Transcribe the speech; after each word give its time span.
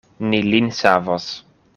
Ni 0.29 0.39
lin 0.45 0.71
savos. 0.79 1.29